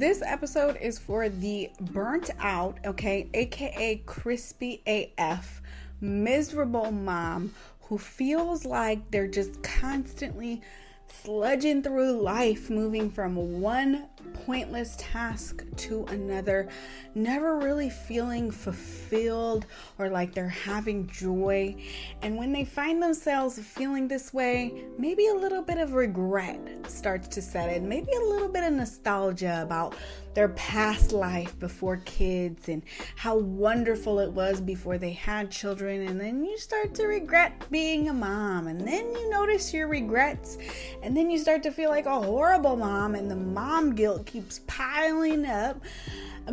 [0.00, 5.60] this episode is for the burnt out, okay, aka crispy AF,
[6.00, 10.62] miserable mom who feels like they're just constantly
[11.22, 14.08] sludging through life, moving from one
[14.46, 16.68] pointless task to another,
[17.14, 19.66] never really feeling fulfilled
[19.98, 21.74] or like they're having joy.
[22.22, 26.58] And when they find themselves feeling this way, maybe a little bit of regret
[26.88, 29.94] starts to set in, maybe a little bit of nostalgia about
[30.34, 32.82] their past life before kids and
[33.16, 36.06] how wonderful it was before they had children.
[36.06, 38.68] And then you start to regret being a mom.
[38.68, 40.58] And then you notice your regrets.
[41.02, 43.14] And then you start to feel like a horrible mom.
[43.14, 45.80] And the mom guilt keeps piling up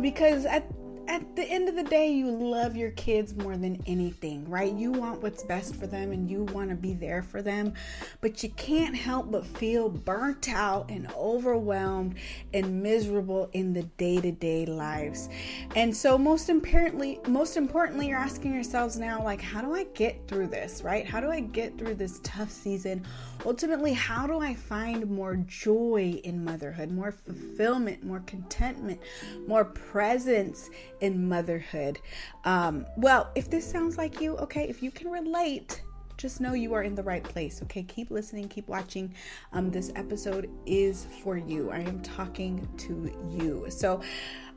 [0.00, 0.64] because at
[1.08, 4.72] at the end of the day, you love your kids more than anything, right?
[4.72, 7.72] You want what's best for them and you want to be there for them,
[8.20, 12.16] but you can't help but feel burnt out and overwhelmed
[12.52, 15.30] and miserable in the day-to-day lives.
[15.74, 20.28] And so most importantly, most importantly, you're asking yourselves now like how do I get
[20.28, 21.06] through this, right?
[21.06, 23.04] How do I get through this tough season?
[23.46, 29.00] Ultimately, how do I find more joy in motherhood, more fulfillment, more contentment,
[29.46, 30.68] more presence
[31.00, 31.98] in motherhood.
[32.44, 35.82] Um, well, if this sounds like you, okay, if you can relate,
[36.16, 37.62] just know you are in the right place.
[37.62, 39.14] Okay, keep listening, keep watching.
[39.52, 41.70] Um, this episode is for you.
[41.70, 43.66] I am talking to you.
[43.70, 44.02] So,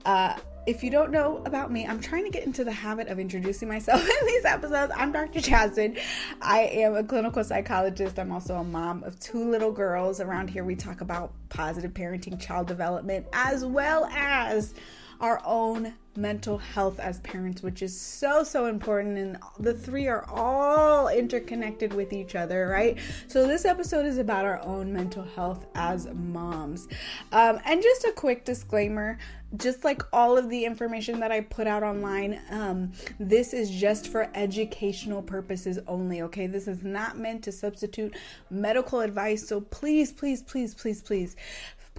[0.06, 3.19] uh, if you don't know about me, I'm trying to get into the habit of
[3.19, 4.92] introducing myself in these episodes.
[4.95, 5.42] I'm Dr.
[5.42, 5.97] Jasmine.
[6.42, 8.19] I am a clinical psychologist.
[8.19, 10.19] I'm also a mom of two little girls.
[10.19, 14.75] Around here, we talk about positive parenting, child development, as well as
[15.22, 19.18] our own mental health as parents, which is so, so important.
[19.18, 22.98] And the three are all interconnected with each other, right?
[23.28, 26.88] So, this episode is about our own mental health as moms.
[27.32, 29.18] Um, and just a quick disclaimer
[29.58, 34.08] just like all of the information that I put out online, um, this is just
[34.08, 36.48] for educational purposes only, okay?
[36.48, 38.16] This is not meant to substitute
[38.50, 39.46] medical advice.
[39.46, 41.36] So, please, please, please, please, please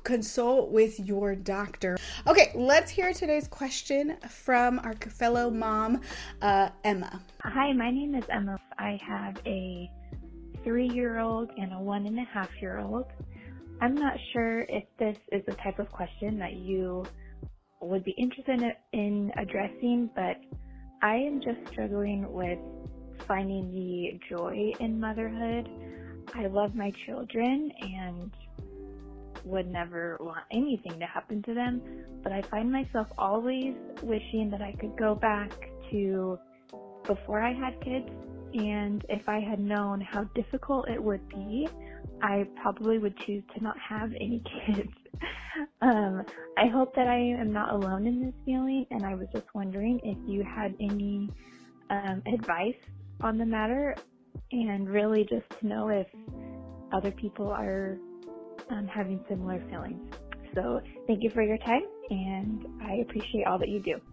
[0.04, 1.96] consult with your doctor.
[2.26, 6.00] Okay, let's hear today's question from our fellow mom,
[6.40, 7.20] uh, Emma.
[7.42, 8.58] Hi, my name is Emma.
[8.78, 9.90] I have a
[10.64, 13.06] three year old and a one and a half year old.
[13.80, 17.04] I'm not sure if this is the type of question that you
[17.80, 20.36] would be interested in addressing, but
[21.02, 22.58] I am just struggling with
[23.26, 25.68] finding the joy in motherhood.
[26.34, 28.30] I love my children and
[29.44, 31.82] would never want anything to happen to them,
[32.22, 35.50] but I find myself always wishing that I could go back
[35.90, 36.38] to
[37.06, 38.08] before I had kids.
[38.54, 41.68] And if I had known how difficult it would be,
[42.22, 44.92] I probably would choose to not have any kids.
[45.80, 46.22] um,
[46.56, 50.00] I hope that I am not alone in this feeling, and I was just wondering
[50.04, 51.30] if you had any
[51.90, 52.76] um, advice
[53.22, 53.96] on the matter,
[54.52, 56.06] and really just to know if
[56.92, 57.98] other people are
[58.70, 60.00] um, having similar feelings.
[60.54, 64.11] So thank you for your time, and I appreciate all that you do.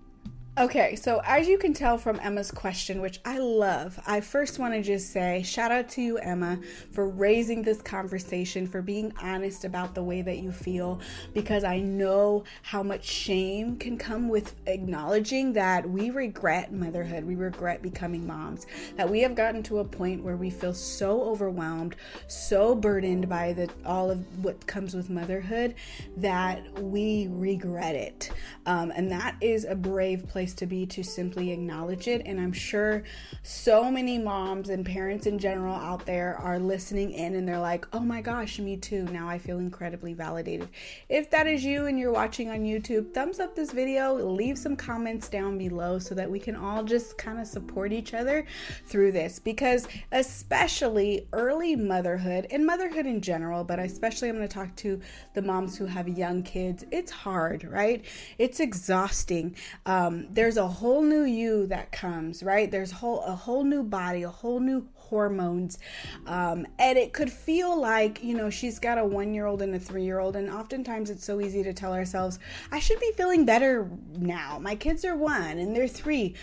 [0.59, 4.73] Okay, so as you can tell from Emma's question, which I love, I first want
[4.73, 6.59] to just say shout out to you, Emma,
[6.91, 10.99] for raising this conversation, for being honest about the way that you feel,
[11.33, 17.35] because I know how much shame can come with acknowledging that we regret motherhood, we
[17.35, 18.67] regret becoming moms,
[18.97, 21.95] that we have gotten to a point where we feel so overwhelmed,
[22.27, 25.73] so burdened by the all of what comes with motherhood
[26.17, 28.29] that we regret it.
[28.65, 32.21] Um, and that is a brave place place to be to simply acknowledge it.
[32.25, 33.03] And I'm sure
[33.43, 37.85] so many moms and parents in general out there are listening in and they're like,
[37.93, 39.03] oh my gosh, me too.
[39.05, 40.69] Now I feel incredibly validated.
[41.07, 44.75] If that is you and you're watching on YouTube, thumbs up this video, leave some
[44.75, 48.45] comments down below so that we can all just kind of support each other
[48.85, 49.39] through this.
[49.39, 54.99] Because especially early motherhood and motherhood in general, but especially I'm going to talk to
[55.33, 58.03] the moms who have young kids, it's hard, right?
[58.37, 59.55] It's exhausting.
[59.85, 62.69] Um, there's a whole new you that comes, right?
[62.69, 65.79] There's whole a whole new body, a whole new hormones.
[66.27, 69.73] Um, and it could feel like, you know, she's got a one year old and
[69.75, 70.35] a three year old.
[70.35, 72.39] And oftentimes it's so easy to tell ourselves,
[72.71, 74.59] I should be feeling better now.
[74.59, 76.35] My kids are one and they're three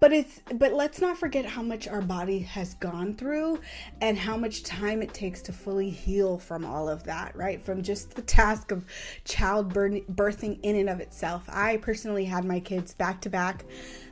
[0.00, 3.60] but it's but let's not forget how much our body has gone through
[4.00, 7.62] and how much time it takes to fully heal from all of that right?
[7.62, 8.84] From just the task of
[9.24, 11.44] child birthing in and of itself.
[11.48, 13.64] I personally had my kids back to back.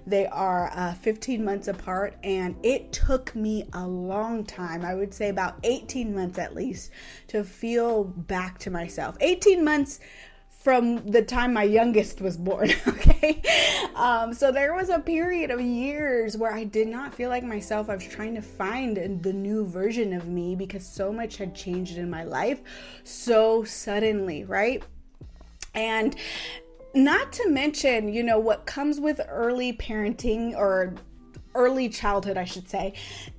[0.07, 5.13] They are uh, 15 months apart and it took me a long time i would
[5.13, 6.91] say about 18 months at least
[7.29, 9.17] to feel back to myself.
[9.21, 10.01] 18 months
[10.67, 12.73] from the time my youngest was born.
[12.89, 13.41] Okay.
[13.95, 17.89] Um, so there was a period of years where I did not feel like myself.
[17.89, 21.99] I was trying to find the new version of me because so much had changed
[21.99, 22.61] in my life
[23.05, 24.83] so suddenly, right?
[25.75, 26.17] And
[26.95, 30.95] not to mention, you know, what comes with early parenting or
[31.57, 32.93] early childhood, I should say,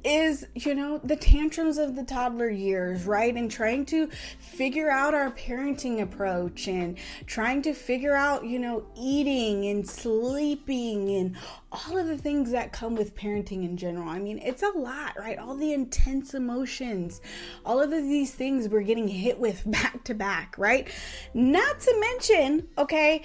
[0.04, 3.34] is, you know, the tantrums of the toddler years, right?
[3.34, 4.08] And trying to
[4.40, 11.10] figure out our parenting approach and trying to figure out, you know, eating and sleeping
[11.16, 11.38] and
[11.72, 14.10] all of the things that come with parenting in general.
[14.10, 15.38] I mean, it's a lot, right?
[15.38, 17.22] All the intense emotions,
[17.66, 20.88] all of these things we're getting hit with back to back, right?
[21.34, 23.24] Not to mention, okay,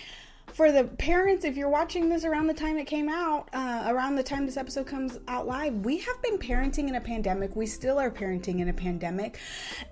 [0.52, 4.16] for the parents, if you're watching this around the time it came out, uh, around
[4.16, 7.56] the time this episode comes out live, we have been parenting in a pandemic.
[7.56, 9.38] We still are parenting in a pandemic.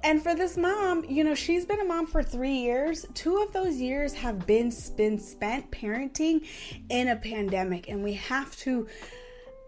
[0.05, 3.07] And for this mom, you know, she's been a mom for three years.
[3.15, 6.47] Two of those years have been, been spent parenting
[6.91, 7.89] in a pandemic.
[7.89, 8.87] And we have to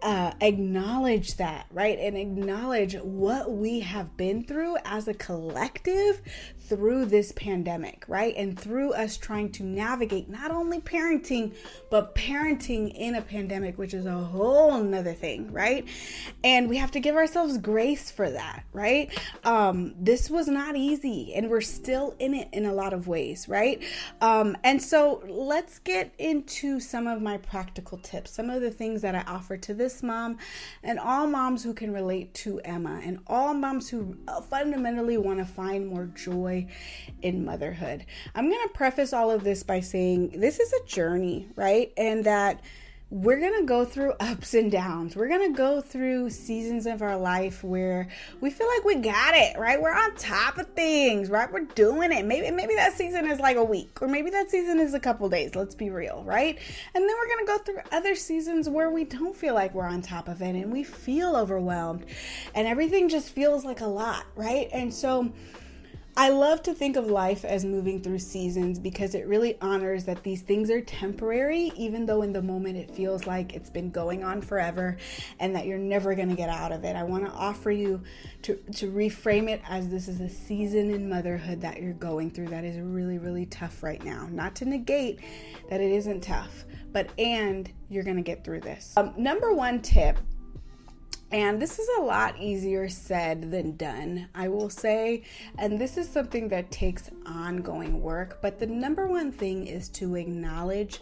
[0.02, 1.98] uh, acknowledge that, right?
[1.98, 6.20] And acknowledge what we have been through as a collective
[6.72, 8.34] through this pandemic, right?
[8.36, 11.54] And through us trying to navigate not only parenting,
[11.90, 15.86] but parenting in a pandemic, which is a whole nother thing, right?
[16.42, 19.16] And we have to give ourselves grace for that, right?
[19.44, 23.48] Um, this was not easy, and we're still in it in a lot of ways,
[23.48, 23.82] right?
[24.20, 29.02] Um, and so let's get into some of my practical tips, some of the things
[29.02, 30.38] that I offer to this this mom
[30.82, 34.16] and all moms who can relate to Emma and all moms who
[34.48, 36.61] fundamentally want to find more joy
[37.22, 38.04] in motherhood.
[38.34, 41.92] I'm going to preface all of this by saying this is a journey, right?
[41.96, 42.60] And that
[43.12, 45.14] we're going to go through ups and downs.
[45.14, 48.08] We're going to go through seasons of our life where
[48.40, 49.78] we feel like we got it, right?
[49.80, 51.52] We're on top of things, right?
[51.52, 52.24] We're doing it.
[52.24, 55.28] Maybe maybe that season is like a week or maybe that season is a couple
[55.28, 55.54] days.
[55.54, 56.58] Let's be real, right?
[56.94, 59.84] And then we're going to go through other seasons where we don't feel like we're
[59.84, 62.06] on top of it and we feel overwhelmed
[62.54, 64.70] and everything just feels like a lot, right?
[64.72, 65.30] And so
[66.14, 70.22] I love to think of life as moving through seasons because it really honors that
[70.22, 74.22] these things are temporary, even though in the moment it feels like it's been going
[74.22, 74.98] on forever
[75.40, 76.96] and that you're never going to get out of it.
[76.96, 78.02] I want to offer you
[78.42, 82.48] to, to reframe it as this is a season in motherhood that you're going through
[82.48, 84.28] that is really, really tough right now.
[84.30, 85.18] Not to negate
[85.70, 88.92] that it isn't tough, but and you're going to get through this.
[88.98, 90.18] Um, number one tip
[91.32, 95.22] and this is a lot easier said than done, I will say.
[95.58, 98.40] And this is something that takes ongoing work.
[98.42, 101.00] But the number one thing is to acknowledge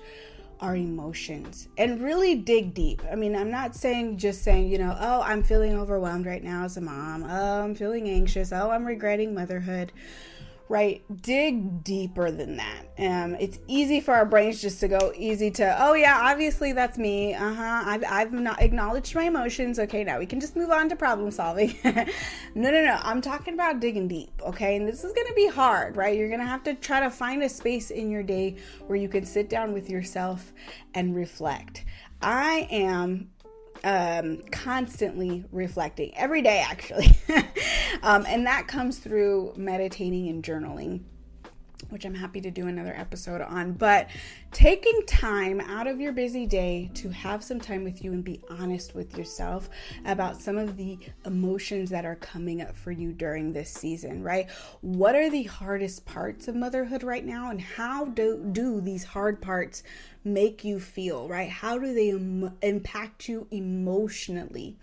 [0.60, 3.02] our emotions and really dig deep.
[3.10, 6.64] I mean, I'm not saying just saying, you know, oh, I'm feeling overwhelmed right now
[6.64, 7.24] as a mom.
[7.24, 8.52] Oh, I'm feeling anxious.
[8.52, 9.90] Oh, I'm regretting motherhood
[10.70, 11.02] right?
[11.20, 12.84] Dig deeper than that.
[12.96, 16.96] Um, it's easy for our brains just to go easy to, oh yeah, obviously that's
[16.96, 17.34] me.
[17.34, 17.82] Uh huh.
[17.84, 19.80] I've, I've not acknowledged my emotions.
[19.80, 21.76] Okay, now we can just move on to problem solving.
[21.84, 22.04] no,
[22.54, 23.00] no, no.
[23.02, 24.30] I'm talking about digging deep.
[24.42, 26.16] Okay, and this is gonna be hard, right?
[26.16, 28.56] You're gonna have to try to find a space in your day
[28.86, 30.52] where you can sit down with yourself
[30.94, 31.84] and reflect.
[32.22, 33.30] I am
[33.84, 37.10] um, constantly reflecting every day, actually.
[38.02, 41.00] um, and that comes through meditating and journaling
[41.90, 43.72] which I'm happy to do another episode on.
[43.72, 44.08] But
[44.52, 48.40] taking time out of your busy day to have some time with you and be
[48.48, 49.68] honest with yourself
[50.04, 54.48] about some of the emotions that are coming up for you during this season, right?
[54.80, 59.40] What are the hardest parts of motherhood right now, and how do, do these hard
[59.40, 59.82] parts
[60.24, 61.48] make you feel, right?
[61.48, 64.76] How do they Im- impact you emotionally?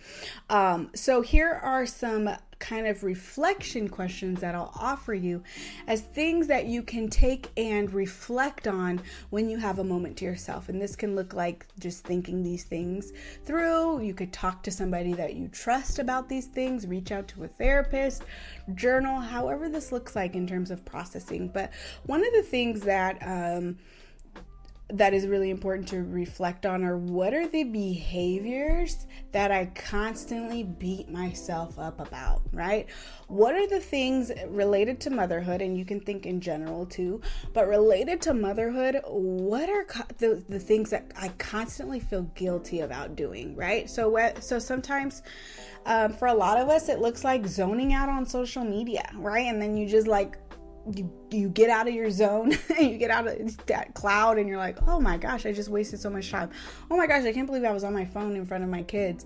[0.50, 2.30] Um, so, here are some
[2.60, 5.44] kind of reflection questions that I'll offer you
[5.86, 10.26] as things that you can take and reflect on when you have a moment to
[10.26, 10.70] yourself.
[10.70, 13.14] And this can look like just thinking these things
[13.46, 14.02] through.
[14.02, 17.48] You could talk to somebody that you trust about these things, reach out to a
[17.48, 18.24] therapist,
[18.74, 21.50] journal, however this looks like in terms of processing.
[21.50, 21.72] But
[22.06, 23.78] one of the things that, um,
[24.90, 30.64] that is really important to reflect on are what are the behaviors that I constantly
[30.64, 32.88] beat myself up about, right?
[33.28, 37.22] What are the things related to motherhood, and you can think in general too,
[37.54, 42.80] but related to motherhood, what are co- the, the things that I constantly feel guilty
[42.80, 43.90] about doing, right?
[43.90, 45.22] So, what, so sometimes
[45.86, 49.48] um, for a lot of us, it looks like zoning out on social media, right?
[49.48, 50.38] And then you just like
[50.94, 54.58] you you get out of your zone you get out of that cloud and you're
[54.58, 56.50] like oh my gosh i just wasted so much time.
[56.90, 58.84] Oh my gosh i can't believe i was on my phone in front of my
[58.84, 59.26] kids.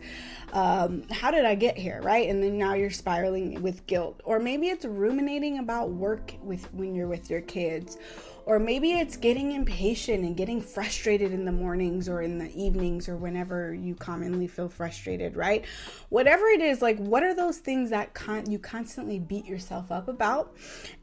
[0.53, 2.01] Um, how did i get here?
[2.01, 2.29] Right?
[2.29, 4.21] And then now you're spiraling with guilt.
[4.23, 7.97] Or maybe it's ruminating about work with when you're with your kids
[8.45, 13.07] or maybe it's getting impatient and getting frustrated in the mornings or in the evenings
[13.07, 15.65] or whenever you commonly feel frustrated, right?
[16.09, 20.07] Whatever it is, like what are those things that con- you constantly beat yourself up
[20.07, 20.55] about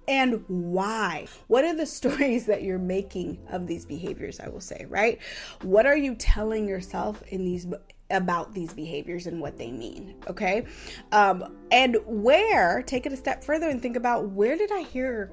[0.06, 1.26] and why?
[1.46, 5.18] What are the stories that you're making of these behaviors, I will say, right?
[5.62, 7.66] What are you telling yourself in these
[8.10, 10.64] about these behaviors and what they mean okay
[11.12, 15.30] um, and where take it a step further and think about where did i hear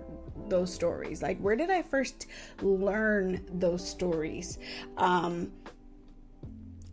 [0.48, 1.22] those stories?
[1.22, 2.28] Like where did i first
[2.62, 4.58] learn those stories?
[4.98, 5.52] Um,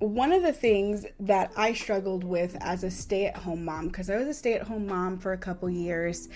[0.03, 4.11] one of the things that I struggled with as a stay at home mom, because
[4.11, 6.29] I was a stay at home mom for a couple years,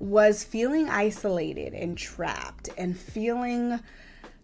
[0.00, 3.78] was feeling isolated and trapped and feeling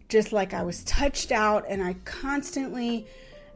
[0.07, 3.05] just like I was touched out and I constantly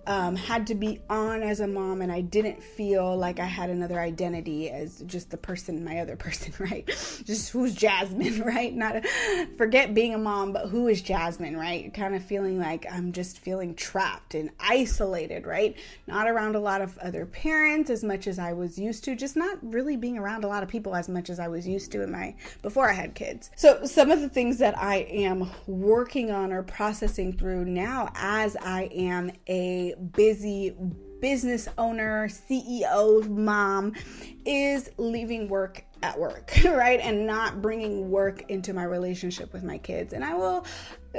[0.06, 3.70] um, had to be on as a mom and I didn't feel like I had
[3.70, 6.86] another identity as just the person, my other person, right?
[6.88, 8.74] Just who's Jasmine, right?
[8.74, 11.94] Not a, forget being a mom, but who is Jasmine, right?
[11.94, 15.78] Kind of feeling like I'm just feeling trapped and isolated, right?
[16.08, 19.36] Not around a lot of other parents as much as I was used to, just
[19.36, 22.02] not really being around a lot of people as much as I was used to
[22.04, 23.52] in my before I had kids.
[23.56, 28.56] So some of the things that I am working on or processing through now as
[28.58, 29.32] I am
[29.96, 30.76] busy
[31.24, 33.94] business owner, CEO, mom
[34.46, 37.00] is leaving work at work, right?
[37.00, 40.12] And not bringing work into my relationship with my kids.
[40.12, 40.66] And I will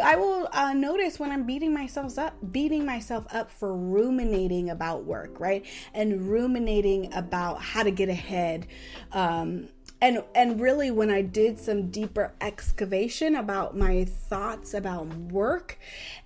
[0.02, 5.04] I will uh, notice when I'm beating myself up, beating myself up for ruminating about
[5.04, 5.64] work, right?
[5.94, 8.66] And ruminating about how to get ahead.
[9.12, 9.68] Um,
[10.04, 15.78] and and really when i did some deeper excavation about my thoughts about work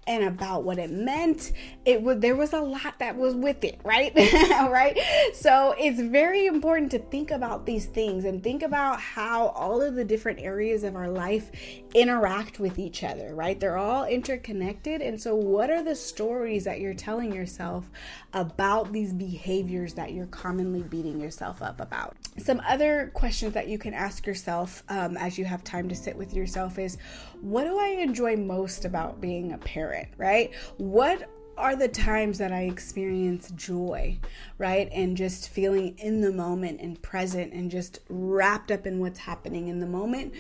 [0.09, 1.53] and about what it meant
[1.85, 4.13] it was there was a lot that was with it right?
[4.69, 4.99] Right?
[5.35, 9.95] So it's very important to think about these things and think about how all of
[9.95, 11.51] the different areas of our life
[11.95, 13.59] interact with each other right?
[13.59, 15.01] They're all interconnected.
[15.01, 17.91] And so what are the stories that you're telling yourself
[18.33, 22.17] about these behaviors that you're commonly beating yourself up about?
[22.39, 26.17] Some other questions that you can ask yourself um, as you have time to sit
[26.17, 26.99] with yourself is
[27.41, 30.53] what do I enjoy most about being a parent, right?
[30.77, 31.29] What
[31.59, 34.19] are the times that I experience joy,
[34.57, 34.89] right?
[34.93, 39.67] And just feeling in the moment and present and just wrapped up in what's happening
[39.67, 40.35] in the moment.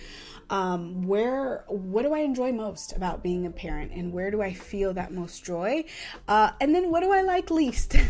[0.51, 3.93] Um, where what do I enjoy most about being a parent?
[3.93, 5.85] And where do I feel that most joy?
[6.27, 7.97] Uh, and then what do I like least?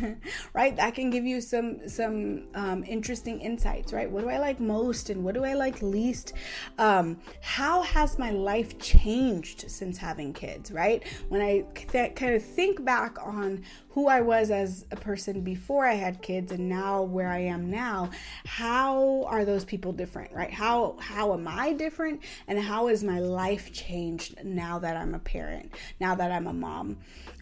[0.52, 0.74] Right?
[0.76, 4.10] That can give you some some um, interesting insights right?
[4.10, 6.32] What do I like most and what do I like least?
[6.78, 11.02] Um, how has my life changed since having kids right?
[11.28, 15.86] When I th- kind of think back on who I was as a person before
[15.86, 18.10] I had kids and now where I am now,
[18.44, 20.52] how are those people different, right?
[20.52, 25.18] How how am I different and how has my life changed now that I'm a
[25.18, 26.98] parent, now that I'm a mom?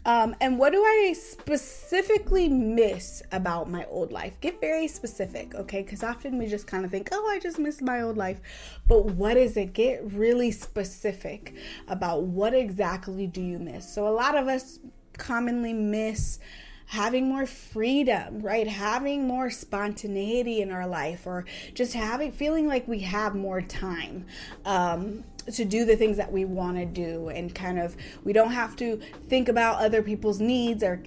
[0.06, 4.40] Um, and what do I specifically miss about my old life?
[4.40, 5.82] Get very specific, okay?
[5.82, 8.40] Because often we just kind of think, oh, I just miss my old life.
[8.86, 9.72] But what is it?
[9.72, 11.54] Get really specific
[11.88, 13.92] about what exactly do you miss.
[13.92, 14.78] So, a lot of us
[15.18, 16.38] commonly miss
[16.86, 18.68] having more freedom, right?
[18.68, 21.44] Having more spontaneity in our life, or
[21.74, 24.24] just having feeling like we have more time
[24.64, 28.52] um, to do the things that we want to do, and kind of we don't
[28.52, 31.02] have to think about other people's needs or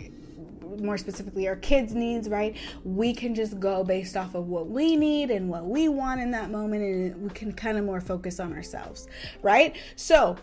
[0.82, 2.56] more specifically our kids' needs, right?
[2.84, 6.32] We can just go based off of what we need and what we want in
[6.32, 9.08] that moment, and we can kind of more focus on ourselves,
[9.42, 9.75] right?
[9.96, 10.38] So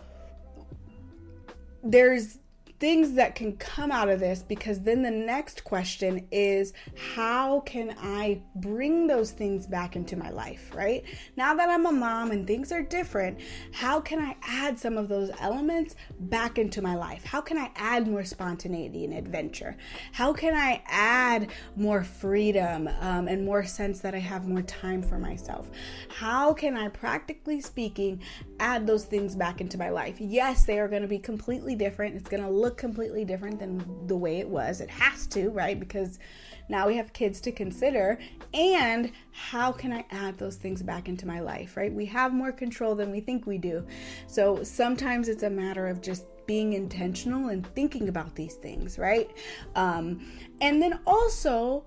[1.83, 2.39] there's
[2.79, 6.73] things that can come out of this because then the next question is
[7.15, 11.03] how can I bring those things back into my life, right?
[11.35, 13.39] Now that I'm a mom and things are different,
[13.73, 17.23] how can I add some of those elements back into my life?
[17.23, 19.75] How can I add more spontaneity and adventure?
[20.11, 25.01] How can I add more freedom um, and more sense that I have more time
[25.01, 25.67] for myself?
[26.09, 28.21] How can I, practically speaking,
[28.59, 30.17] add those things back into my life?
[30.19, 32.15] Yes, they are going to be completely different.
[32.15, 34.81] It's going to look look completely different than the way it was.
[34.81, 35.79] It has to, right?
[35.79, 36.19] Because
[36.67, 38.19] now we have kids to consider.
[38.53, 41.93] And how can I add those things back into my life, right?
[41.93, 43.87] We have more control than we think we do.
[44.27, 49.31] So sometimes it's a matter of just being intentional and thinking about these things, right?
[49.75, 51.85] Um, and then also,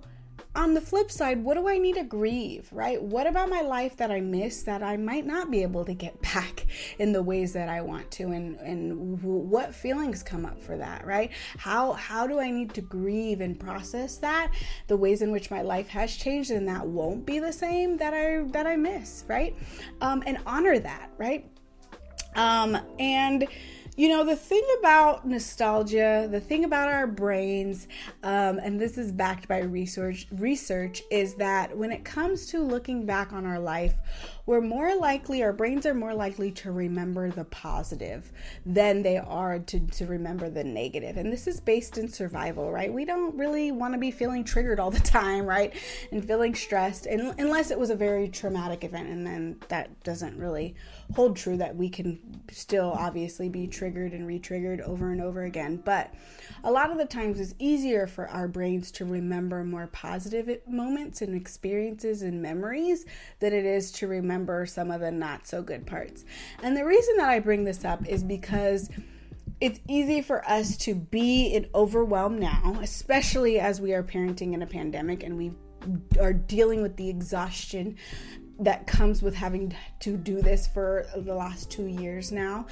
[0.54, 3.00] on the flip side, what do I need to grieve, right?
[3.00, 6.20] What about my life that I miss that I might not be able to get
[6.34, 6.66] back
[6.98, 11.06] in the ways that I want to and and what feelings come up for that,
[11.06, 11.30] right?
[11.56, 14.52] How how do I need to grieve and process that?
[14.88, 18.12] The ways in which my life has changed and that won't be the same that
[18.12, 19.56] I that I miss, right?
[20.00, 21.46] Um, and honor that, right?
[22.34, 23.46] Um, and
[24.00, 27.86] you know, the thing about nostalgia, the thing about our brains,
[28.22, 33.04] um, and this is backed by research, research is that when it comes to looking
[33.04, 33.92] back on our life,
[34.50, 38.32] we're more likely, our brains are more likely to remember the positive
[38.66, 41.16] than they are to, to remember the negative.
[41.16, 42.92] And this is based in survival, right?
[42.92, 45.72] We don't really want to be feeling triggered all the time, right?
[46.10, 50.36] And feeling stressed, and, unless it was a very traumatic event, and then that doesn't
[50.36, 50.74] really
[51.14, 52.18] hold true that we can
[52.50, 56.12] still obviously be triggered and re-triggered over and over again but
[56.62, 61.22] a lot of the times it's easier for our brains to remember more positive moments
[61.22, 63.06] and experiences and memories
[63.40, 66.24] than it is to remember some of the not so good parts
[66.62, 68.90] and the reason that i bring this up is because
[69.60, 74.62] it's easy for us to be in overwhelm now especially as we are parenting in
[74.62, 75.52] a pandemic and we
[76.20, 77.96] are dealing with the exhaustion
[78.60, 82.66] that comes with having to do this for the last two years now.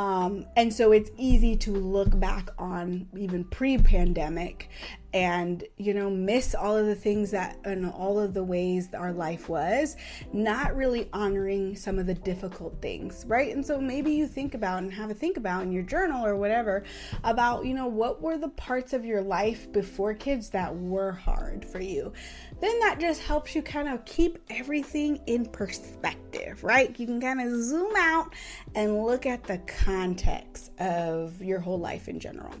[0.00, 4.70] Um, and so it's easy to look back on even pre pandemic
[5.12, 9.12] and you know miss all of the things that and all of the ways our
[9.12, 9.96] life was
[10.32, 13.54] not really honoring some of the difficult things right?
[13.54, 16.36] And so maybe you think about and have a think about in your journal or
[16.36, 16.84] whatever
[17.24, 21.64] about you know what were the parts of your life before kids that were hard
[21.64, 22.12] for you?
[22.60, 26.20] Then that just helps you kind of keep everything in perspective
[26.62, 26.98] right?
[26.98, 28.32] You can kind of zoom out
[28.74, 29.58] and look at the
[29.90, 32.54] context of your whole life in general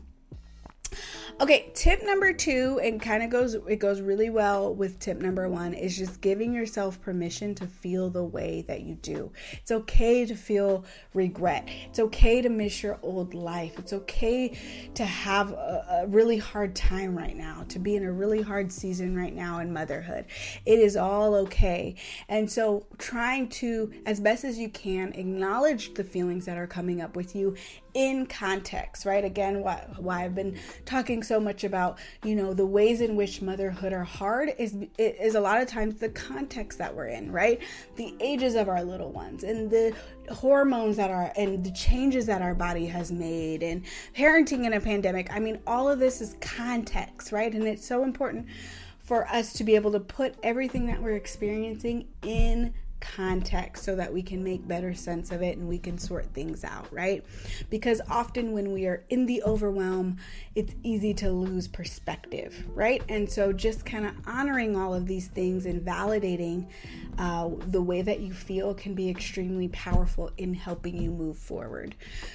[1.40, 5.48] Okay, tip number two, and kind of goes it goes really well with tip number
[5.48, 9.32] one, is just giving yourself permission to feel the way that you do.
[9.52, 11.68] It's okay to feel regret.
[11.88, 13.78] It's okay to miss your old life.
[13.78, 14.58] It's okay
[14.94, 18.70] to have a, a really hard time right now, to be in a really hard
[18.70, 20.26] season right now in motherhood.
[20.66, 21.94] It is all okay.
[22.28, 27.00] And so trying to, as best as you can, acknowledge the feelings that are coming
[27.00, 27.56] up with you
[27.94, 29.24] in context, right?
[29.24, 33.42] Again, why, why I've been talking so much about, you know, the ways in which
[33.42, 37.60] motherhood are hard is is a lot of times the context that we're in, right?
[37.96, 39.94] The ages of our little ones and the
[40.30, 43.84] hormones that are and the changes that our body has made and
[44.16, 45.32] parenting in a pandemic.
[45.32, 47.52] I mean, all of this is context, right?
[47.52, 48.46] And it's so important
[48.98, 54.12] for us to be able to put everything that we're experiencing in context so that
[54.12, 57.24] we can make better sense of it and we can sort things out, right?
[57.70, 60.18] Because often when we are in the overwhelm,
[60.54, 63.02] it's easy to lose perspective, right?
[63.08, 66.66] And so just kind of honoring all of these things and validating
[67.18, 71.94] uh, the way that you feel can be extremely powerful in helping you move forward.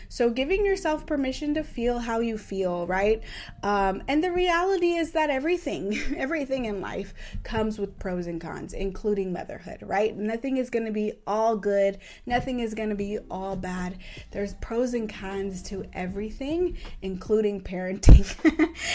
[0.10, 3.22] So giving yourself permission to feel how you feel, right?
[3.64, 8.74] Um, and the reality is that everything, everything in life comes with pros and cons,
[8.74, 10.16] including motherhood, right?
[10.16, 13.98] Nothing nothing is going to be all good, nothing is going to be all bad.
[14.32, 18.26] There's pros and cons to everything, including parenting,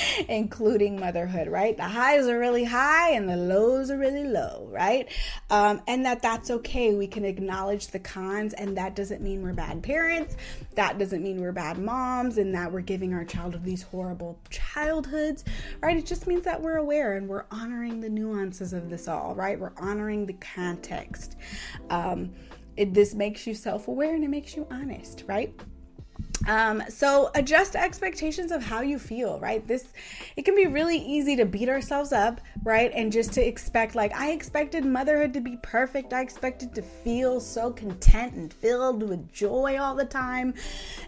[0.28, 1.76] including motherhood, right?
[1.76, 5.06] The highs are really high and the lows are really low, right?
[5.50, 6.94] Um, and that that's okay.
[6.94, 10.36] We can acknowledge the cons, and that doesn't mean we're bad parents.
[10.76, 15.44] That doesn't mean we're bad moms and that we're giving our child these horrible childhoods,
[15.82, 15.96] right?
[15.96, 19.58] It just means that we're aware and we're honoring the nuances of this all, right?
[19.58, 21.36] We're honoring the context.
[21.90, 22.32] Um,
[22.76, 25.54] it, this makes you self aware and it makes you honest, right?
[26.48, 29.66] Um, so adjust expectations of how you feel, right?
[29.66, 29.92] This
[30.36, 32.90] it can be really easy to beat ourselves up, right?
[32.94, 36.12] And just to expect like I expected motherhood to be perfect.
[36.12, 40.54] I expected to feel so content and filled with joy all the time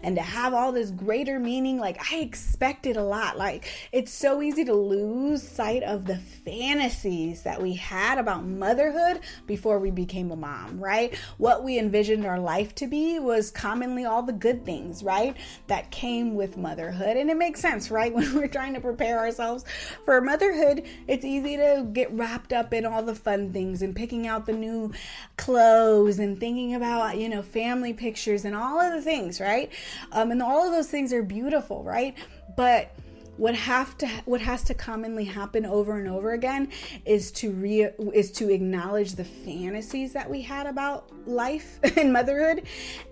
[0.03, 1.79] and to have all this greater meaning.
[1.79, 3.37] Like I expected a lot.
[3.37, 9.21] Like it's so easy to lose sight of the fantasies that we had about motherhood
[9.47, 11.17] before we became a mom, right?
[11.37, 15.22] What we envisioned our life to be was commonly all the good things, right?
[15.67, 17.17] That came with motherhood.
[17.17, 18.13] And it makes sense, right?
[18.23, 19.65] When we're trying to prepare ourselves
[20.05, 24.27] for motherhood, it's easy to get wrapped up in all the fun things and picking
[24.27, 24.91] out the new
[25.37, 29.71] clothes and thinking about, you know, family pictures and all of the things, right?
[30.11, 32.15] Um, and all of those things are beautiful, right?
[32.55, 32.95] But
[33.37, 36.69] what have to what has to commonly happen over and over again
[37.05, 42.63] is to re is to acknowledge the fantasies that we had about life and motherhood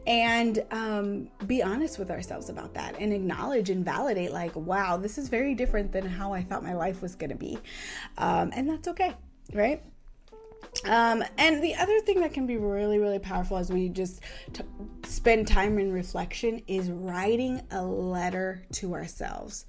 [0.06, 5.18] and um, be honest with ourselves about that and acknowledge and validate like wow this
[5.18, 7.58] is very different than how i thought my life was going to be
[8.18, 9.14] um, and that's okay
[9.54, 9.84] right
[10.86, 14.22] um, and the other thing that can be really, really powerful as we just
[14.54, 14.64] t-
[15.04, 19.66] spend time in reflection is writing a letter to ourselves.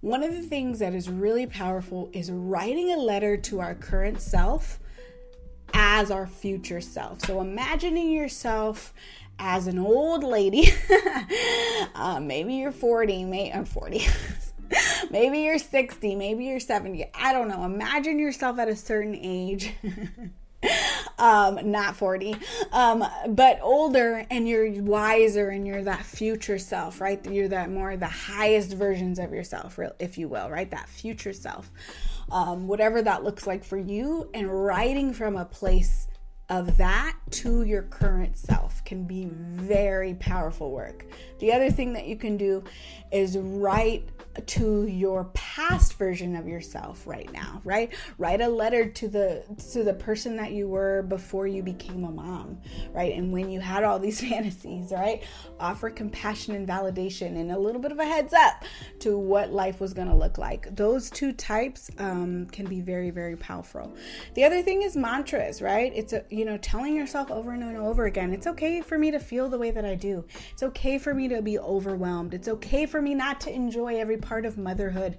[0.00, 4.20] One of the things that is really powerful is writing a letter to our current
[4.20, 4.78] self
[5.74, 7.24] as our future self.
[7.24, 8.94] So imagining yourself
[9.40, 10.72] as an old lady,
[11.96, 14.06] uh, maybe you're 40, may, I'm 40.
[15.10, 17.06] maybe you're 60, maybe you're 70.
[17.14, 17.64] I don't know.
[17.64, 19.72] Imagine yourself at a certain age.
[21.18, 22.36] um not 40
[22.72, 27.24] um but older and you're wiser and you're that future self right?
[27.30, 30.70] You're that more the highest versions of yourself if you will right?
[30.70, 31.70] That future self.
[32.30, 36.08] Um whatever that looks like for you and writing from a place
[36.48, 41.04] of that to your current self can be very powerful work.
[41.38, 42.64] The other thing that you can do
[43.10, 44.08] is write
[44.46, 47.92] to your past version of yourself right now, right?
[48.18, 52.10] Write a letter to the to the person that you were before you became a
[52.10, 52.60] mom,
[52.92, 53.12] right?
[53.14, 55.22] And when you had all these fantasies, right?
[55.58, 58.64] Offer compassion and validation and a little bit of a heads up
[59.00, 60.74] to what life was going to look like.
[60.74, 63.94] Those two types um, can be very very powerful.
[64.34, 65.92] The other thing is mantras, right?
[65.94, 69.18] It's a you know telling yourself over and over again, it's okay for me to
[69.18, 70.24] feel the way that I do.
[70.52, 72.34] It's okay for me to be overwhelmed.
[72.34, 75.18] It's okay for me not to enjoy every part of motherhood.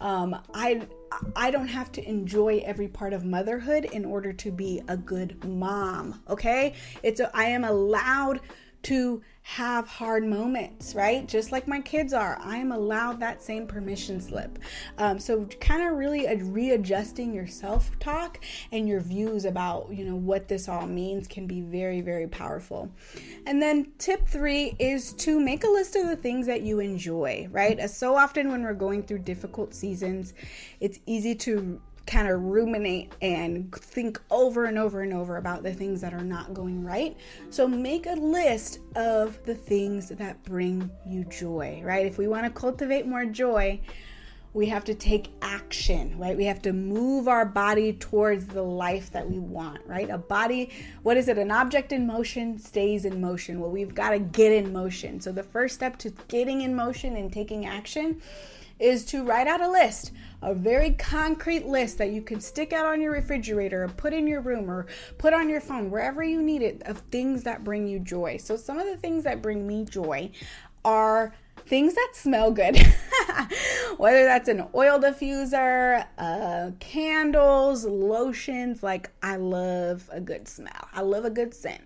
[0.00, 0.86] Um, I
[1.34, 5.42] I don't have to enjoy every part of motherhood in order to be a good
[5.44, 6.22] mom.
[6.28, 8.40] Okay, it's a, I am allowed
[8.82, 11.26] to have hard moments, right?
[11.26, 12.38] Just like my kids are.
[12.38, 14.58] I am allowed that same permission slip.
[14.98, 18.40] Um, so kind of really readjusting your self talk
[18.72, 22.90] and your views about you know what this all means can be very very powerful.
[23.46, 27.48] And then tip three is to make a list of the things that you enjoy,
[27.50, 27.78] right?
[27.78, 30.34] As so often when we're going through difficult seasons,
[30.80, 35.72] it's easy to kind of ruminate and think over and over and over about the
[35.72, 37.16] things that are not going right.
[37.50, 42.06] So make a list of the things that bring you joy, right?
[42.06, 43.80] If we want to cultivate more joy,
[44.54, 46.34] we have to take action, right?
[46.34, 50.08] We have to move our body towards the life that we want, right?
[50.08, 50.70] A body,
[51.02, 51.36] what is it?
[51.36, 53.60] An object in motion stays in motion.
[53.60, 55.20] Well, we've got to get in motion.
[55.20, 58.22] So the first step to getting in motion and taking action
[58.78, 62.86] is to write out a list, a very concrete list that you can stick out
[62.86, 64.86] on your refrigerator or put in your room or
[65.18, 68.36] put on your phone, wherever you need it, of things that bring you joy.
[68.36, 70.30] So, some of the things that bring me joy
[70.84, 71.34] are
[71.68, 72.76] things that smell good,
[73.98, 78.82] whether that's an oil diffuser, uh, candles, lotions.
[78.82, 81.82] Like, I love a good smell, I love a good scent.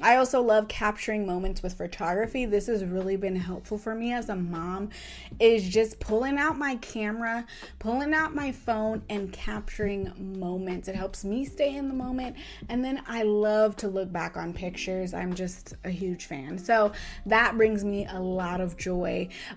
[0.00, 2.44] I also love capturing moments with photography.
[2.44, 4.90] This has really been helpful for me as a mom
[5.38, 7.46] is just pulling out my camera,
[7.78, 10.88] pulling out my phone and capturing moments.
[10.88, 12.36] It helps me stay in the moment
[12.68, 15.14] and then I love to look back on pictures.
[15.14, 16.58] I'm just a huge fan.
[16.58, 16.92] So
[17.26, 19.11] that brings me a lot of joy.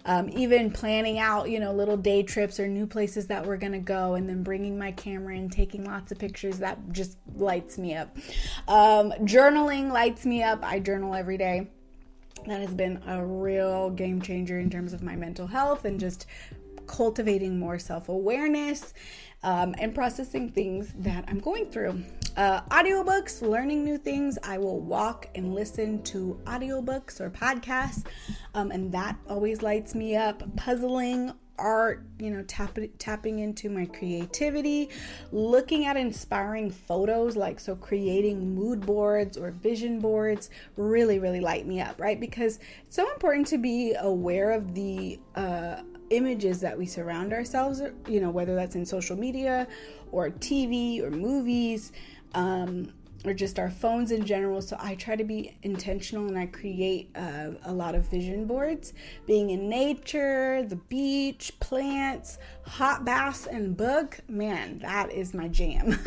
[0.06, 3.80] Um, even planning out, you know, little day trips or new places that we're to
[3.80, 7.96] go and then bringing my camera and taking lots of pictures that just lights me
[7.96, 8.16] up.
[8.68, 10.64] Um, journaling lights me up.
[10.64, 11.68] I journal every day.
[12.48, 16.28] That has been a real game changer in terms of my mental health and just
[16.86, 18.94] cultivating more self awareness
[19.44, 22.04] um, and processing things that I'm going through.
[22.36, 24.38] Uh, audiobooks, learning new things.
[24.44, 28.06] I will walk and listen to audiobooks or podcasts,
[28.54, 30.44] um, and that always lights me up.
[30.58, 34.90] Puzzling, art, you know, tap, tapping into my creativity,
[35.32, 41.66] looking at inspiring photos, like so creating mood boards or vision boards really, really light
[41.66, 42.20] me up, right?
[42.20, 45.78] Because it's so important to be aware of the uh,
[46.10, 49.68] images that we surround ourselves, you know, whether that's in social media
[50.12, 51.92] or TV or movies.
[52.36, 52.92] Um,
[53.26, 54.62] or just our phones in general.
[54.62, 58.94] So I try to be intentional and I create uh, a lot of vision boards,
[59.26, 64.20] being in nature, the beach, plants, hot baths, and book.
[64.28, 65.98] Man, that is my jam.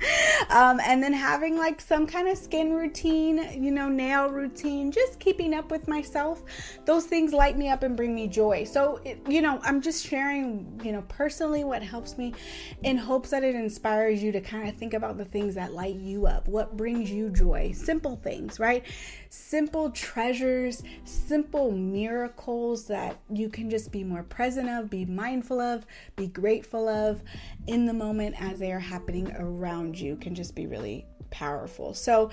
[0.50, 5.18] um, and then having like some kind of skin routine, you know, nail routine, just
[5.18, 6.42] keeping up with myself.
[6.84, 8.64] Those things light me up and bring me joy.
[8.64, 12.34] So, it, you know, I'm just sharing, you know, personally what helps me
[12.82, 15.96] in hopes that it inspires you to kind of think about the things that light
[15.96, 16.48] you up.
[16.48, 17.70] What what brings you joy.
[17.72, 18.84] Simple things, right?
[19.30, 25.86] Simple treasures, simple miracles that you can just be more present of, be mindful of,
[26.16, 27.22] be grateful of
[27.68, 31.94] in the moment as they are happening around you can just be really powerful.
[31.94, 32.30] So,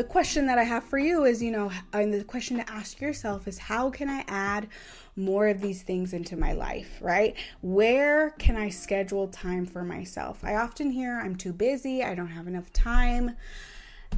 [0.00, 3.02] the question that I have for you is, you know, and the question to ask
[3.02, 4.66] yourself is how can I add
[5.14, 7.36] more of these things into my life, right?
[7.60, 10.42] Where can I schedule time for myself?
[10.42, 13.36] I often hear I'm too busy, I don't have enough time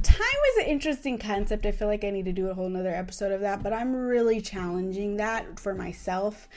[0.01, 0.17] time
[0.51, 1.65] is an interesting concept.
[1.65, 3.95] I feel like I need to do a whole nother episode of that, but I'm
[3.95, 6.47] really challenging that for myself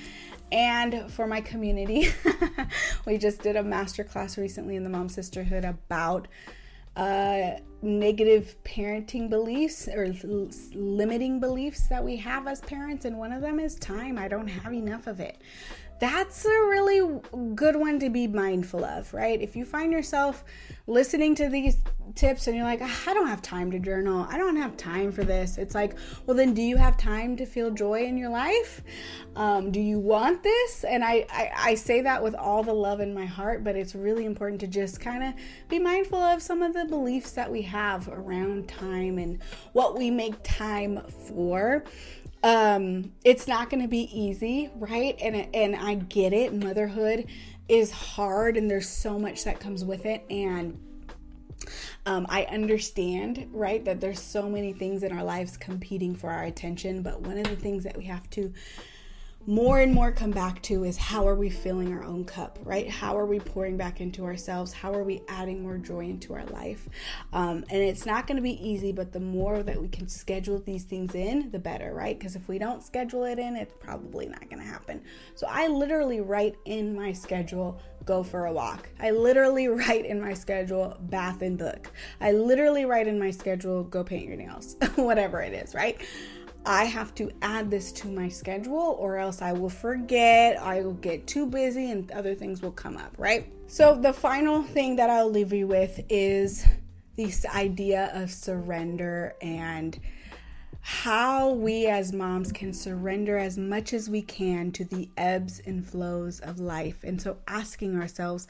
[0.51, 2.09] and for my community.
[3.07, 6.29] we just did a masterclass recently in the Mom Sisterhood about
[6.97, 10.15] uh, negative parenting beliefs or
[10.75, 13.05] limiting beliefs that we have as parents.
[13.05, 14.19] And one of them is time.
[14.19, 15.43] I don't have enough of it
[15.99, 17.21] that's a really
[17.55, 19.41] good one to be mindful of, right?
[19.41, 20.45] If you find yourself
[20.87, 21.79] listening to these
[22.15, 25.25] tips and you're like, I don't have time to journal, I don't have time for
[25.25, 28.83] this, it's like, well, then do you have time to feel joy in your life?
[29.35, 30.85] Um, do you want this?
[30.85, 33.95] And I, I, I say that with all the love in my heart, but it's
[33.95, 35.35] really important to just kind of
[35.69, 40.11] be mindful of some of the beliefs that we have around time and what we
[40.11, 41.85] make time for
[42.47, 45.19] um it's not going to be easy right?
[45.21, 46.55] And and i get it.
[46.55, 47.27] Motherhood
[47.69, 50.25] is hard and there's so much that comes with it.
[50.31, 50.79] And
[52.05, 56.45] um, I understand, right, that there's so many things in our lives competing for our
[56.45, 58.53] attention, but one of the things that we have to
[59.47, 62.91] more and more come back to is how are we filling our own cup, right?
[62.91, 64.73] How are we pouring back into ourselves?
[64.73, 66.89] How are we adding more joy into our life?
[67.33, 70.59] Um, and it's not going to be easy, but the more that we can schedule
[70.59, 72.19] these things in, the better, right?
[72.19, 75.01] Because if we don't schedule it in, it's probably not going to happen.
[75.37, 78.89] So I literally write in my schedule go for a walk.
[79.01, 81.93] I literally write in my schedule bath and book.
[82.21, 86.01] I literally write in my schedule go paint your nails, whatever it is, right?
[86.67, 90.95] I have to add this to my schedule or else I will forget, I will
[90.95, 93.47] get too busy and other things will come up, right?
[93.69, 96.65] So, the final thing that I'll leave you with is
[97.17, 99.99] this idea of surrender and
[100.88, 105.85] how we as moms can surrender as much as we can to the ebbs and
[105.85, 107.03] flows of life.
[107.03, 108.46] And so asking ourselves,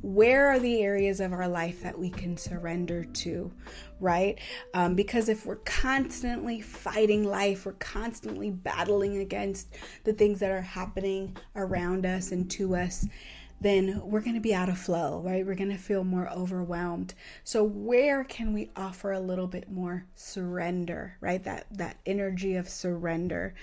[0.00, 3.50] where are the areas of our life that we can surrender to,
[3.98, 4.38] right?
[4.72, 9.74] Um, because if we're constantly fighting life, we're constantly battling against
[10.04, 13.04] the things that are happening around us and to us
[13.60, 15.44] then we're going to be out of flow, right?
[15.44, 17.14] We're going to feel more overwhelmed.
[17.44, 21.42] So where can we offer a little bit more surrender, right?
[21.44, 23.54] That that energy of surrender,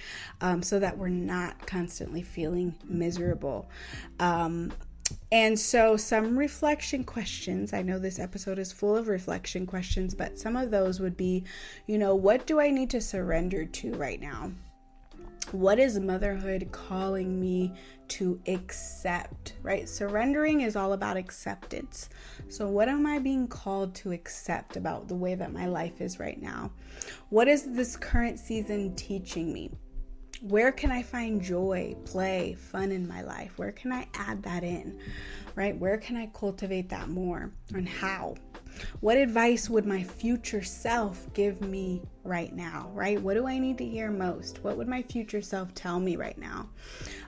[0.41, 3.69] um, so that we're not constantly feeling miserable.
[4.19, 4.71] Um,
[5.31, 7.73] and so, some reflection questions.
[7.73, 11.45] I know this episode is full of reflection questions, but some of those would be,
[11.85, 14.51] you know, what do I need to surrender to right now?
[15.51, 17.73] What is motherhood calling me
[18.09, 19.87] to accept, right?
[19.87, 22.09] Surrendering is all about acceptance.
[22.49, 26.19] So, what am I being called to accept about the way that my life is
[26.19, 26.71] right now?
[27.29, 29.71] What is this current season teaching me?
[30.41, 33.57] Where can I find joy, play, fun in my life?
[33.57, 34.99] Where can I add that in,
[35.55, 35.77] right?
[35.77, 38.35] Where can I cultivate that more and how?
[38.99, 43.21] What advice would my future self give me right now, right?
[43.21, 44.63] What do I need to hear most?
[44.63, 46.69] What would my future self tell me right now?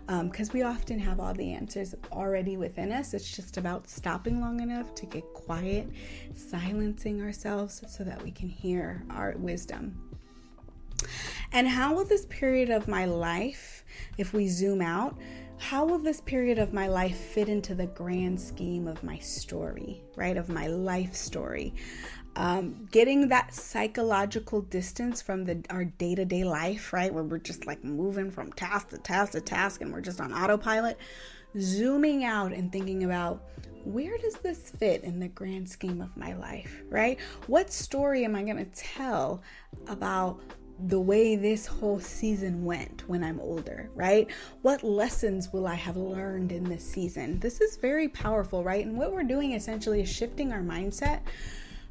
[0.07, 3.13] Because um, we often have all the answers already within us.
[3.13, 5.87] It's just about stopping long enough to get quiet,
[6.35, 10.09] silencing ourselves so that we can hear our wisdom.
[11.51, 13.83] And how will this period of my life,
[14.17, 15.17] if we zoom out,
[15.59, 20.01] how will this period of my life fit into the grand scheme of my story,
[20.15, 20.37] right?
[20.37, 21.73] Of my life story.
[22.37, 27.39] Um, getting that psychological distance from the our day to day life, right, where we're
[27.39, 30.97] just like moving from task to task to task, and we're just on autopilot.
[31.59, 33.43] Zooming out and thinking about
[33.83, 37.19] where does this fit in the grand scheme of my life, right?
[37.47, 39.41] What story am I going to tell
[39.87, 40.39] about
[40.87, 44.27] the way this whole season went when I'm older, right?
[44.61, 47.39] What lessons will I have learned in this season?
[47.39, 48.85] This is very powerful, right?
[48.85, 51.21] And what we're doing essentially is shifting our mindset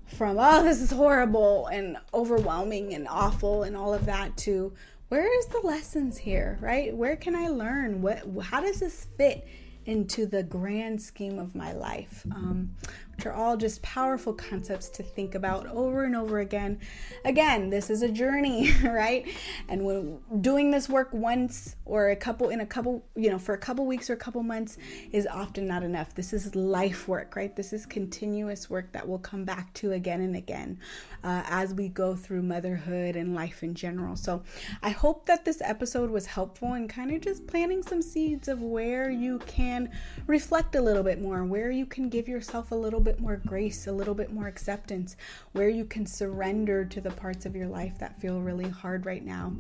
[0.07, 4.73] from, oh, this is horrible and overwhelming and awful and all of that to
[5.09, 6.95] where is the lessons here, right?
[6.95, 8.03] Where can I learn?
[8.03, 9.47] What how does this fit
[9.87, 12.27] into the grand scheme of my life?
[12.31, 12.75] Um,
[13.19, 16.79] which are all just powerful concepts to think about over and over again.
[17.25, 19.27] Again, this is a journey, right?
[19.69, 23.55] And when doing this work once or a couple in a couple, you know, for
[23.55, 24.79] a couple weeks or a couple months
[25.11, 26.15] is often not enough.
[26.15, 27.57] This is life work, right?
[27.57, 30.79] This is continuous work that we'll come back to again and again
[31.25, 34.15] uh, as we go through motherhood and life in general.
[34.15, 34.45] So
[34.81, 38.63] I hope that this episode was helpful and kind of just planting some seeds of
[38.63, 39.91] where you can
[40.29, 43.41] reflect a little bit more, where you can give yourself a little bit bit more
[43.47, 45.17] grace, a little bit more acceptance,
[45.53, 49.25] where you can surrender to the parts of your life that feel really hard right
[49.25, 49.51] now.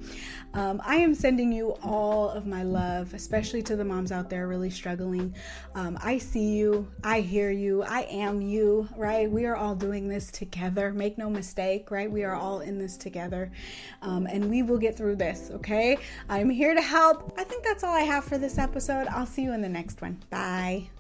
[0.53, 4.49] Um, I am sending you all of my love, especially to the moms out there
[4.49, 5.35] really struggling.
[5.75, 9.31] Um, I see you, I hear you, I am you, right?
[9.31, 10.93] We are all doing this together.
[10.93, 12.11] Make no mistake, right?
[12.11, 13.51] We are all in this together,
[14.03, 15.97] um, and we will get through this, okay?
[16.29, 17.33] I'm here to help.
[17.39, 19.07] I think that's all I have for this episode.
[19.09, 20.19] I'll see you in the next one.
[20.29, 20.91] Bye.